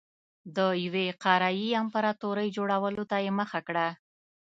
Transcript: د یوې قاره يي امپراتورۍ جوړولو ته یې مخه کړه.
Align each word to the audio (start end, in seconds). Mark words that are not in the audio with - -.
د 0.55 0.57
یوې 0.85 1.05
قاره 1.23 1.49
يي 1.59 1.69
امپراتورۍ 1.83 2.47
جوړولو 2.57 3.03
ته 3.11 3.17
یې 3.25 3.31
مخه 3.39 3.59
کړه. 3.67 3.87